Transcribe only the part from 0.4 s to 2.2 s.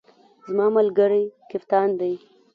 زما ملګری کپتان دی